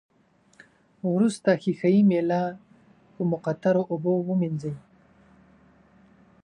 [1.13, 2.41] وروسته ښيښه یي میله
[3.13, 4.73] په مقطرو اوبو ومینځئ.